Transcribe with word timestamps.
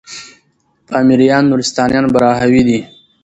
پامـــــیـــریــــان، 0.87 1.43
نورســــتانــیان 1.49 2.05
براهــــوی 2.13 2.61
دی 2.67 2.79